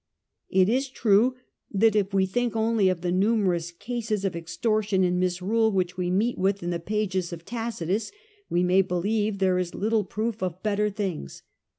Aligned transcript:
It 0.49 0.67
is 0.67 0.89
true 0.89 1.35
that 1.71 1.95
if 1.95 2.11
we 2.11 2.25
think 2.25 2.55
only 2.55 2.89
of 2.89 3.01
the 3.01 3.11
numerous 3.11 3.69
cases 3.69 4.25
of 4.25 4.35
extortion 4.35 5.03
and 5.03 5.19
misrule 5.19 5.71
which 5.71 5.95
we 5.95 6.09
meet 6.09 6.39
with 6.39 6.63
in 6.63 6.71
the 6.71 6.79
pages 6.79 7.31
of 7.31 7.45
Tacitus 7.45 8.11
we 8.49 8.63
may 8.63 8.81
believe 8.81 9.37
there 9.37 9.59
is 9.59 9.75
little 9.75 10.03
proof 10.03 10.41
of 10.41 10.63
better 10.63 10.85
Life 10.85 10.87
in 10.87 10.91
the 10.91 10.95
Provinces, 11.07 11.43
loi 11.43 11.47
Ihingrs. 11.47 11.47